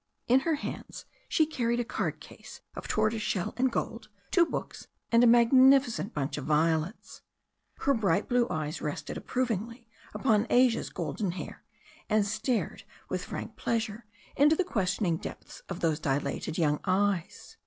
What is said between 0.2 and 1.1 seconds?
In her hands